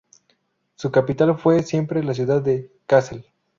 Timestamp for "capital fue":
0.89-1.61